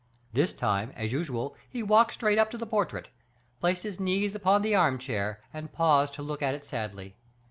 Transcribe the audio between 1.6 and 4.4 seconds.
he walked straight up to the portrait, placed his knees